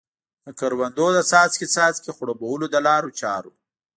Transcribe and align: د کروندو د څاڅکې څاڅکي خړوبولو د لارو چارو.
د 0.45 0.47
کروندو 0.59 1.07
د 1.13 1.19
څاڅکې 1.29 1.67
څاڅکي 1.73 2.11
خړوبولو 2.17 2.65
د 2.71 2.75
لارو 2.87 3.09
چارو. 3.19 3.51